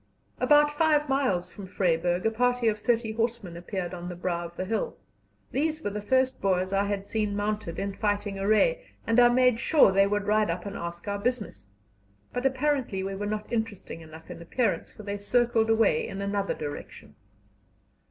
About 0.39 0.71
five 0.71 1.07
miles 1.07 1.53
from 1.53 1.67
Vryburg 1.67 2.25
a 2.25 2.31
party 2.31 2.67
of 2.67 2.79
thirty 2.79 3.11
horsemen 3.11 3.55
appeared 3.55 3.93
on 3.93 4.09
the 4.09 4.15
brow 4.15 4.45
of 4.47 4.57
the 4.57 4.65
hill; 4.65 4.97
these 5.51 5.83
were 5.83 5.91
the 5.91 6.01
first 6.01 6.41
Boers 6.41 6.73
I 6.73 6.85
had 6.85 7.05
seen 7.05 7.35
mounted, 7.35 7.77
in 7.77 7.93
fighting 7.93 8.39
array, 8.39 8.83
and 9.05 9.19
I 9.19 9.29
made 9.29 9.59
sure 9.59 9.91
they 9.91 10.07
would 10.07 10.23
ride 10.25 10.49
up 10.49 10.65
and 10.65 10.75
ask 10.75 11.07
our 11.07 11.19
business; 11.19 11.67
but 12.33 12.47
apparently 12.47 13.03
we 13.03 13.13
were 13.13 13.27
not 13.27 13.53
interesting 13.53 14.01
enough 14.01 14.31
in 14.31 14.41
appearance, 14.41 14.91
for 14.91 15.03
they 15.03 15.19
circled 15.19 15.69
away 15.69 16.07
in 16.07 16.19
another 16.19 16.55
direction. 16.55 17.13